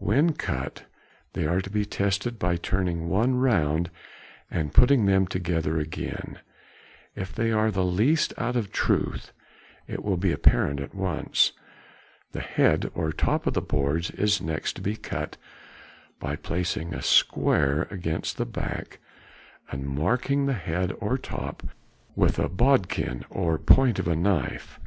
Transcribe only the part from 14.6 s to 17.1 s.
to be cut by placing a